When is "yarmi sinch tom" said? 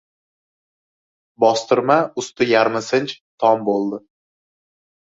2.55-3.71